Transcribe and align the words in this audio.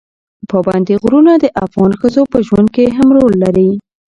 پابندي 0.49 0.95
غرونه 1.03 1.33
د 1.37 1.45
افغان 1.65 1.91
ښځو 1.99 2.21
په 2.31 2.37
ژوند 2.47 2.67
کې 2.75 2.85
هم 2.97 3.07
رول 3.17 3.33
لري. 3.43 3.69